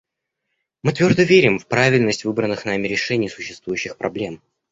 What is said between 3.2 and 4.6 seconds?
существующих проблем.